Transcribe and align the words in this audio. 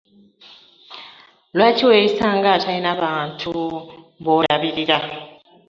Lwaki 1.55 1.83
weyisa 1.89 2.25
ng'atalina 2.37 2.91
bantu 3.01 3.51
bw'olabirira? 4.23 4.97